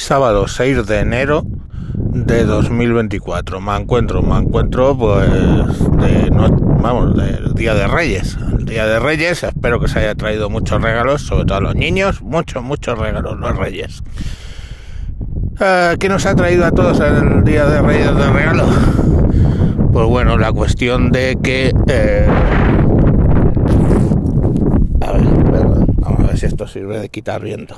sábado 0.00 0.48
6 0.48 0.86
de 0.86 1.00
enero 1.00 1.44
de 1.94 2.44
2024. 2.44 3.60
Me 3.60 3.76
encuentro, 3.76 4.22
me 4.22 4.38
encuentro 4.38 4.96
pues 4.96 5.28
de 5.28 6.30
no, 6.30 6.48
vamos, 6.50 7.14
del 7.16 7.52
Día 7.54 7.74
de 7.74 7.86
Reyes. 7.86 8.38
El 8.58 8.64
Día 8.64 8.86
de 8.86 8.98
Reyes, 8.98 9.42
espero 9.42 9.78
que 9.78 9.88
se 9.88 9.98
haya 9.98 10.14
traído 10.14 10.48
muchos 10.48 10.80
regalos, 10.80 11.22
sobre 11.22 11.44
todo 11.44 11.58
a 11.58 11.60
los 11.60 11.74
niños, 11.74 12.22
muchos, 12.22 12.62
muchos 12.62 12.98
regalos 12.98 13.38
los 13.38 13.56
Reyes. 13.56 14.02
Eh, 15.60 15.96
¿Qué 16.00 16.08
nos 16.08 16.24
ha 16.24 16.34
traído 16.34 16.64
a 16.64 16.70
todos 16.70 16.98
el 17.00 17.44
Día 17.44 17.66
de 17.66 17.82
Reyes 17.82 18.16
de 18.16 18.30
regalo? 18.30 18.68
Pues 19.92 20.06
bueno, 20.06 20.38
la 20.38 20.50
cuestión 20.50 21.12
de 21.12 21.36
que 21.42 21.74
eh, 21.88 22.26
a 25.02 25.12
ver, 25.12 25.24
vamos 25.96 26.20
a 26.20 26.26
ver 26.26 26.38
si 26.38 26.46
esto 26.46 26.66
sirve 26.66 26.98
de 27.00 27.10
quitar 27.10 27.42
viento 27.42 27.76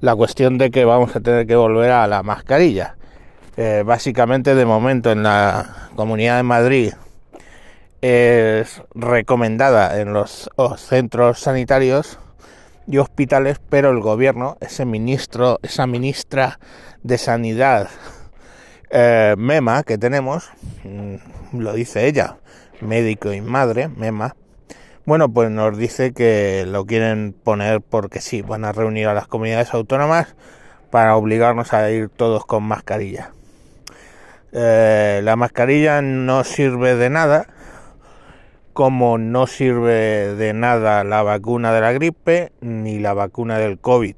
la 0.00 0.14
cuestión 0.14 0.58
de 0.58 0.70
que 0.70 0.84
vamos 0.84 1.14
a 1.16 1.20
tener 1.20 1.46
que 1.46 1.56
volver 1.56 1.90
a 1.90 2.06
la 2.06 2.22
mascarilla. 2.22 2.96
Eh, 3.56 3.82
básicamente 3.86 4.54
de 4.54 4.66
momento 4.66 5.10
en 5.10 5.22
la 5.22 5.88
Comunidad 5.96 6.36
de 6.36 6.42
Madrid 6.42 6.92
es 8.02 8.82
recomendada 8.94 9.98
en 10.00 10.12
los, 10.12 10.50
centros 10.76 11.40
sanitarios 11.40 12.18
y 12.86 12.98
hospitales, 12.98 13.58
pero 13.70 13.90
el 13.90 14.00
gobierno, 14.00 14.58
ese 14.60 14.84
ministro, 14.84 15.58
esa 15.62 15.86
ministra 15.86 16.60
de 17.02 17.18
Sanidad, 17.18 17.88
eh, 18.90 19.34
Mema, 19.38 19.82
que 19.82 19.98
tenemos, 19.98 20.50
mm, 20.84 21.58
lo 21.58 21.72
dice 21.72 22.06
ella, 22.06 22.36
médico 22.80 23.32
y 23.32 23.40
madre, 23.40 23.88
Mema, 23.88 24.36
bueno, 25.06 25.28
pues 25.28 25.50
nos 25.50 25.78
dice 25.78 26.12
que 26.12 26.64
lo 26.66 26.84
quieren 26.84 27.32
poner 27.32 27.80
porque 27.80 28.20
sí, 28.20 28.42
van 28.42 28.64
a 28.64 28.72
reunir 28.72 29.06
a 29.06 29.14
las 29.14 29.28
comunidades 29.28 29.72
autónomas 29.72 30.34
para 30.90 31.16
obligarnos 31.16 31.72
a 31.72 31.88
ir 31.92 32.08
todos 32.08 32.44
con 32.44 32.64
mascarilla. 32.64 33.30
Eh, 34.50 35.20
la 35.22 35.36
mascarilla 35.36 36.02
no 36.02 36.42
sirve 36.42 36.96
de 36.96 37.08
nada, 37.08 37.46
como 38.72 39.16
no 39.16 39.46
sirve 39.46 40.34
de 40.34 40.52
nada 40.54 41.04
la 41.04 41.22
vacuna 41.22 41.72
de 41.72 41.80
la 41.80 41.92
gripe 41.92 42.50
ni 42.60 42.98
la 42.98 43.14
vacuna 43.14 43.58
del 43.58 43.78
COVID. 43.78 44.16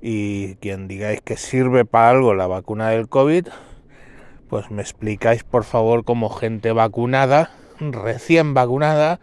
Y 0.00 0.54
quien 0.56 0.86
digáis 0.86 1.22
que 1.22 1.36
sirve 1.36 1.84
para 1.84 2.10
algo 2.10 2.34
la 2.34 2.46
vacuna 2.46 2.90
del 2.90 3.08
COVID, 3.08 3.48
pues 4.48 4.70
me 4.70 4.80
explicáis 4.80 5.42
por 5.42 5.64
favor 5.64 6.04
como 6.04 6.30
gente 6.30 6.70
vacunada, 6.70 7.50
recién 7.80 8.54
vacunada, 8.54 9.18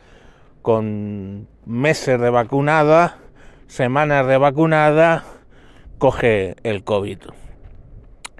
con 0.66 1.48
meses 1.68 2.20
de 2.20 2.32
vacunada, 2.32 3.20
semanas 3.68 4.26
de 4.26 4.40
vacunada, 4.40 5.24
coge 6.00 6.56
el 6.64 6.84
COVID. 6.84 7.20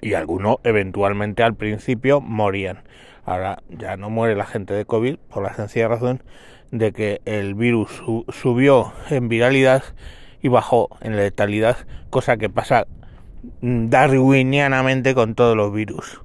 Y 0.00 0.14
algunos 0.14 0.56
eventualmente 0.64 1.44
al 1.44 1.54
principio 1.54 2.20
morían. 2.20 2.82
Ahora 3.24 3.62
ya 3.68 3.96
no 3.96 4.10
muere 4.10 4.34
la 4.34 4.44
gente 4.44 4.74
de 4.74 4.84
COVID 4.84 5.18
por 5.30 5.44
la 5.44 5.54
sencilla 5.54 5.86
razón 5.86 6.20
de 6.72 6.90
que 6.90 7.20
el 7.26 7.54
virus 7.54 8.02
subió 8.30 8.92
en 9.08 9.28
viralidad 9.28 9.84
y 10.42 10.48
bajó 10.48 10.88
en 11.02 11.14
letalidad, 11.14 11.76
cosa 12.10 12.38
que 12.38 12.50
pasa 12.50 12.88
darwinianamente 13.60 15.14
con 15.14 15.36
todos 15.36 15.56
los 15.56 15.72
virus. 15.72 16.22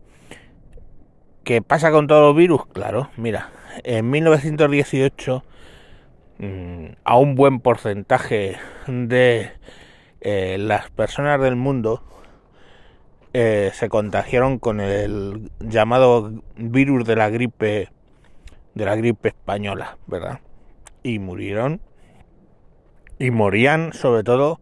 ¿Qué 1.43 1.61
pasa 1.61 1.91
con 1.91 2.07
todos 2.07 2.23
los 2.23 2.35
virus? 2.35 2.65
Claro, 2.73 3.11
mira, 3.17 3.51
en 3.83 4.09
1918 4.09 5.43
Mm, 5.43 5.50
a 7.03 7.17
un 7.17 7.35
buen 7.35 7.59
porcentaje 7.59 8.57
de 8.87 9.51
eh, 10.21 10.57
las 10.59 10.89
personas 10.89 11.39
del 11.39 11.55
mundo 11.55 12.03
eh, 13.33 13.71
se 13.73 13.89
contagiaron 13.89 14.59
con 14.59 14.81
el 14.81 15.51
llamado 15.59 16.31
virus 16.57 17.05
de 17.05 17.15
la 17.15 17.29
gripe 17.29 17.89
de 18.73 18.85
la 18.85 18.95
gripe 18.95 19.29
española, 19.29 19.97
¿verdad? 20.07 20.39
Y 21.03 21.19
murieron 21.19 21.81
y 23.19 23.31
morían 23.31 23.93
sobre 23.93 24.23
todo 24.23 24.59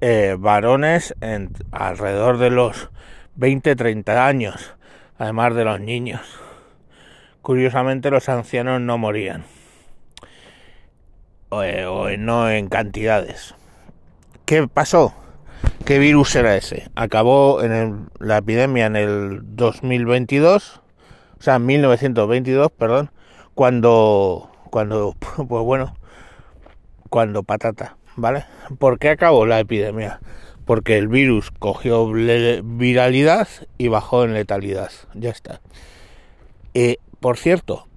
eh, 0.00 0.36
varones 0.38 1.14
en, 1.20 1.50
alrededor 1.70 2.38
de 2.38 2.50
los 2.50 2.90
20-30 3.38 4.16
años, 4.16 4.74
además 5.18 5.54
de 5.54 5.64
los 5.64 5.80
niños. 5.80 6.22
Curiosamente 7.42 8.10
los 8.10 8.28
ancianos 8.28 8.80
no 8.80 8.96
morían. 8.98 9.44
Eh, 11.52 11.84
o, 11.84 12.08
no 12.16 12.48
en 12.48 12.68
cantidades. 12.68 13.56
¿Qué 14.44 14.68
pasó? 14.68 15.12
¿Qué 15.84 15.98
virus 15.98 16.36
era 16.36 16.56
ese? 16.56 16.88
Acabó 16.94 17.62
en 17.62 18.08
la 18.20 18.38
epidemia 18.38 18.86
en 18.86 18.94
el 18.94 19.40
2022, 19.56 20.80
o 21.38 21.42
sea, 21.42 21.56
en 21.56 21.66
1922, 21.66 22.70
perdón, 22.70 23.10
cuando, 23.54 24.50
cuando, 24.70 25.16
pues 25.36 25.64
bueno, 25.64 25.96
cuando 27.08 27.42
patata, 27.42 27.96
¿vale? 28.14 28.44
¿Por 28.78 29.00
qué 29.00 29.10
acabó 29.10 29.44
la 29.44 29.58
epidemia? 29.58 30.20
Porque 30.64 30.98
el 30.98 31.08
virus 31.08 31.50
cogió 31.50 32.06
viralidad 32.06 33.48
y 33.76 33.88
bajó 33.88 34.22
en 34.22 34.34
letalidad, 34.34 34.92
ya 35.14 35.30
está. 35.30 35.60
Eh, 36.74 36.98
por 37.18 37.38
cierto, 37.38 37.88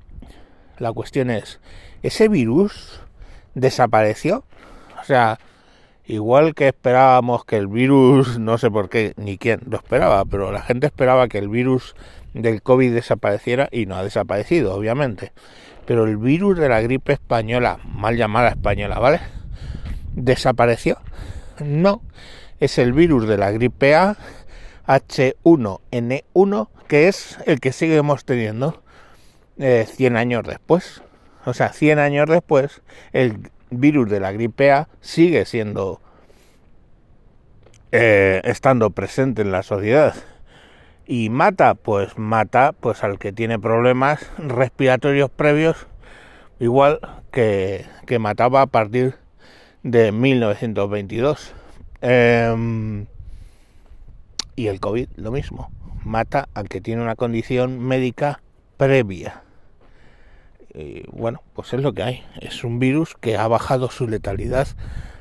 la 0.80 0.92
cuestión 0.92 1.30
es, 1.30 1.60
¿ese 2.02 2.30
virus 2.30 3.04
desapareció. 3.54 4.44
O 5.02 5.04
sea, 5.06 5.40
igual 6.06 6.54
que 6.56 6.68
esperábamos 6.68 7.46
que 7.46 7.58
el 7.58 7.68
virus, 7.68 8.40
no 8.40 8.58
sé 8.58 8.72
por 8.72 8.90
qué 8.90 9.14
ni 9.18 9.38
quién 9.38 9.62
lo 9.70 9.78
esperaba, 9.78 10.26
pero 10.26 10.52
la 10.52 10.62
gente 10.62 10.88
esperaba 10.88 11.28
que 11.28 11.38
el 11.38 11.50
virus 11.50 11.96
del 12.34 12.62
COVID 12.62 12.94
desapareciera 12.94 13.70
y 13.72 13.86
no 13.86 13.96
ha 13.96 14.04
desaparecido, 14.04 14.76
obviamente. 14.76 15.32
Pero 15.86 16.06
el 16.06 16.18
virus 16.18 16.58
de 16.58 16.70
la 16.70 16.82
gripe 16.82 17.14
española, 17.14 17.80
mal 17.84 18.16
llamada 18.16 18.50
española, 18.50 19.00
¿vale? 19.00 19.20
Desapareció. 20.14 20.98
No, 21.64 22.02
es 22.60 22.78
el 22.78 22.94
virus 22.94 23.28
de 23.28 23.38
la 23.38 23.52
gripe 23.52 23.94
A 23.94 24.18
H1N1, 24.88 26.68
que 26.88 27.08
es 27.08 27.38
el 27.46 27.60
que 27.60 27.72
seguimos 27.72 28.26
teniendo 28.26 28.82
eh, 29.58 29.86
100 29.88 30.18
años 30.18 30.44
después 30.48 31.04
o 31.46 31.54
sea, 31.54 31.74
100 31.74 32.00
años 32.00 32.30
después, 32.30 32.82
el 33.12 33.52
virus 33.70 34.10
de 34.10 34.20
la 34.20 34.32
gripe 34.32 34.72
A 34.72 34.88
sigue 35.02 35.46
siendo, 35.46 36.02
eh, 37.92 38.42
estando 38.44 38.90
presente 38.92 39.42
en 39.42 39.52
la 39.52 39.64
sociedad. 39.64 40.16
Y 41.06 41.30
mata, 41.30 41.76
pues 41.76 42.18
mata 42.18 42.72
pues 42.72 43.04
al 43.04 43.20
que 43.20 43.34
tiene 43.34 43.60
problemas 43.60 44.32
respiratorios 44.38 45.30
previos, 45.30 45.88
igual 46.60 47.00
que, 47.32 47.86
que 48.06 48.20
mataba 48.20 48.62
a 48.62 48.68
partir 48.68 49.16
de 49.84 50.12
1922. 50.12 51.54
Em, 52.02 53.06
y 54.56 54.68
el 54.68 54.80
COVID 54.80 55.08
lo 55.16 55.32
mismo, 55.32 55.72
mata 56.04 56.50
al 56.54 56.70
que 56.70 56.82
tiene 56.82 57.02
una 57.02 57.16
condición 57.16 57.80
médica 57.80 58.42
previa. 58.78 59.43
Eh, 60.74 61.06
bueno, 61.12 61.42
pues 61.54 61.74
es 61.74 61.82
lo 61.82 61.94
que 61.94 62.04
hay. 62.04 62.24
Es 62.42 62.64
un 62.64 62.80
virus 62.80 63.16
que 63.20 63.38
ha 63.38 63.48
bajado 63.48 63.90
su 63.92 64.08
letalidad 64.08 64.68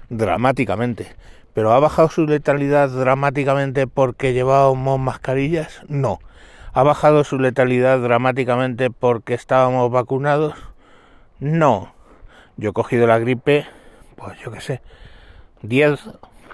dramáticamente. 0.08 1.08
¿Pero 1.54 1.72
ha 1.72 1.80
bajado 1.80 2.08
su 2.08 2.26
letalidad 2.26 2.88
dramáticamente 2.88 3.86
porque 3.86 4.32
llevábamos 4.32 4.98
mascarillas? 4.98 5.82
No. 5.88 6.20
¿Ha 6.72 6.82
bajado 6.82 7.24
su 7.24 7.38
letalidad 7.38 7.98
dramáticamente 8.00 8.90
porque 8.90 9.34
estábamos 9.34 9.90
vacunados? 9.90 10.54
No. 11.38 11.94
Yo 12.56 12.70
he 12.70 12.72
cogido 12.72 13.06
la 13.06 13.18
gripe, 13.18 13.66
pues 14.16 14.38
yo 14.40 14.50
qué 14.50 14.60
sé, 14.60 14.82
10 15.62 16.00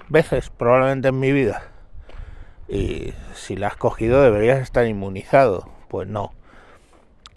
veces 0.09 0.49
probablemente 0.49 1.09
en 1.09 1.19
mi 1.19 1.31
vida. 1.31 1.63
Y 2.67 3.13
si 3.33 3.55
la 3.55 3.67
has 3.67 3.77
cogido 3.77 4.21
deberías 4.21 4.59
estar 4.59 4.85
inmunizado. 4.85 5.69
Pues 5.87 6.07
no. 6.07 6.33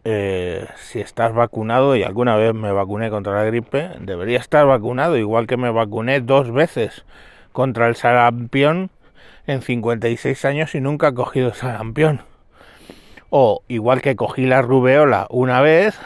Eh, 0.05 0.67
si 0.77 1.01
estás 1.01 1.33
vacunado, 1.33 1.95
y 1.95 2.03
alguna 2.03 2.37
vez 2.37 2.55
me 2.55 2.73
vacuné 2.73 3.11
contra 3.11 3.35
la 3.35 3.45
gripe, 3.45 3.91
debería 4.01 4.39
estar 4.39 4.67
vacunado, 4.67 5.17
igual 5.17 5.47
que 5.47 5.57
me 5.57 5.71
vacuné 5.71 6.21
dos 6.21 6.53
veces 6.53 7.05
contra 7.53 7.87
el 7.87 7.95
sarampión 7.95 8.91
en 9.47 9.63
56 9.63 10.45
años 10.45 10.75
y 10.75 10.81
nunca 10.81 11.09
he 11.09 11.15
cogido 11.15 11.55
sarampión. 11.55 12.23
O 13.31 13.63
igual 13.69 14.03
que 14.03 14.17
cogí 14.17 14.45
la 14.47 14.61
rubeola 14.61 15.27
una 15.31 15.61
vez 15.61 15.99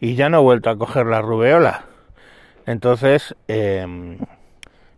y 0.00 0.14
ya 0.14 0.28
no 0.30 0.38
he 0.38 0.42
vuelto 0.42 0.70
a 0.70 0.78
coger 0.78 1.06
la 1.06 1.20
rubeola. 1.20 1.84
Entonces, 2.66 3.34
em, 3.48 4.18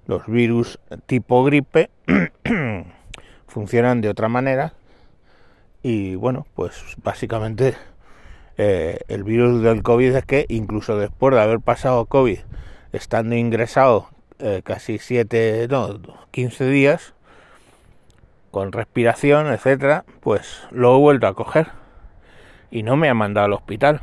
los 0.06 0.26
virus 0.26 0.78
tipo 1.06 1.44
gripe 1.44 1.90
funcionan 3.46 4.00
de 4.00 4.08
otra 4.08 4.28
manera 4.28 4.74
y 5.82 6.14
bueno, 6.14 6.46
pues 6.54 6.96
básicamente 7.02 7.74
eh, 8.58 9.00
el 9.08 9.24
virus 9.24 9.62
del 9.62 9.82
COVID 9.82 10.14
es 10.14 10.24
que 10.24 10.46
incluso 10.48 10.98
después 10.98 11.34
de 11.34 11.40
haber 11.40 11.60
pasado 11.60 12.06
COVID, 12.06 12.38
estando 12.92 13.34
ingresado 13.34 14.08
eh, 14.38 14.62
casi 14.64 14.98
7, 14.98 15.68
no, 15.70 16.00
15 16.30 16.68
días, 16.68 17.14
con 18.50 18.72
respiración, 18.72 19.46
etcétera, 19.46 20.04
pues 20.20 20.62
lo 20.70 20.94
he 20.94 20.98
vuelto 20.98 21.26
a 21.26 21.34
coger 21.34 21.68
y 22.70 22.82
no 22.82 22.96
me 22.96 23.08
ha 23.08 23.14
mandado 23.14 23.46
al 23.46 23.52
hospital 23.54 24.00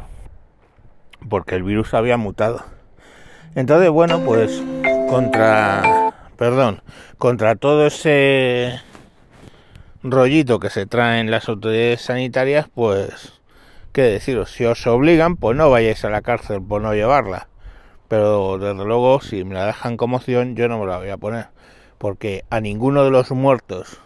porque 1.27 1.55
el 1.55 1.63
virus 1.63 1.93
había 1.93 2.17
mutado. 2.17 2.63
Entonces, 3.55 3.89
bueno, 3.89 4.21
pues 4.25 4.61
contra, 5.09 6.13
perdón, 6.37 6.81
contra 7.17 7.55
todo 7.55 7.87
ese 7.87 8.79
rollito 10.03 10.59
que 10.59 10.69
se 10.69 10.85
traen 10.85 11.31
las 11.31 11.49
autoridades 11.49 12.01
sanitarias, 12.01 12.67
pues, 12.73 13.38
qué 13.99 14.05
deciros, 14.05 14.53
si 14.53 14.63
os 14.63 14.87
obligan, 14.87 15.35
pues 15.35 15.57
no 15.57 15.69
vayáis 15.69 16.05
a 16.05 16.09
la 16.09 16.21
cárcel 16.21 16.61
por 16.61 16.81
no 16.81 16.93
llevarla. 16.93 17.49
Pero 18.07 18.57
desde 18.57 18.85
luego, 18.85 19.19
si 19.19 19.43
me 19.43 19.55
la 19.55 19.65
dejan 19.65 19.97
como 19.97 20.15
opción, 20.15 20.55
yo 20.55 20.69
no 20.69 20.79
me 20.79 20.85
la 20.85 20.99
voy 20.99 21.09
a 21.09 21.17
poner. 21.17 21.47
Porque 21.97 22.45
a 22.49 22.61
ninguno 22.61 23.03
de 23.03 23.11
los 23.11 23.29
muertos 23.31 23.99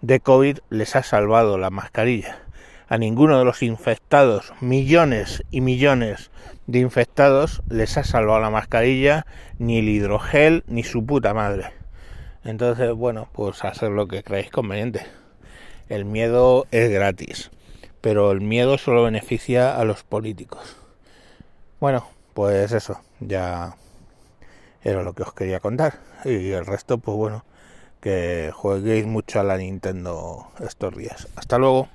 de 0.00 0.18
COVID 0.18 0.58
les 0.70 0.96
ha 0.96 1.04
salvado 1.04 1.56
la 1.56 1.70
mascarilla. 1.70 2.40
A 2.88 2.98
ninguno 2.98 3.38
de 3.38 3.44
los 3.44 3.62
infectados, 3.62 4.52
millones 4.60 5.44
y 5.52 5.60
millones 5.60 6.32
de 6.66 6.80
infectados, 6.80 7.62
les 7.70 7.96
ha 7.96 8.02
salvado 8.02 8.40
la 8.40 8.50
mascarilla, 8.50 9.24
ni 9.60 9.78
el 9.78 9.88
hidrogel, 9.88 10.64
ni 10.66 10.82
su 10.82 11.06
puta 11.06 11.32
madre. 11.32 11.66
Entonces, 12.42 12.92
bueno, 12.92 13.28
pues 13.30 13.64
hacer 13.64 13.92
lo 13.92 14.08
que 14.08 14.24
creáis 14.24 14.50
conveniente. 14.50 15.06
El 15.88 16.06
miedo 16.06 16.66
es 16.72 16.90
gratis, 16.90 17.52
pero 18.00 18.32
el 18.32 18.40
miedo 18.40 18.78
solo 18.78 19.04
beneficia 19.04 19.76
a 19.76 19.84
los 19.84 20.02
políticos. 20.02 20.76
Bueno, 21.80 22.06
pues 22.34 22.72
eso, 22.72 23.00
ya 23.20 23.76
era 24.82 25.02
lo 25.02 25.14
que 25.14 25.22
os 25.22 25.32
quería 25.32 25.60
contar. 25.60 26.00
Y 26.24 26.50
el 26.50 26.66
resto, 26.66 26.98
pues 26.98 27.16
bueno, 27.16 27.44
que 28.00 28.50
jueguéis 28.54 29.06
mucho 29.06 29.40
a 29.40 29.44
la 29.44 29.56
Nintendo 29.56 30.50
estos 30.60 30.96
días. 30.96 31.28
Hasta 31.36 31.58
luego. 31.58 31.88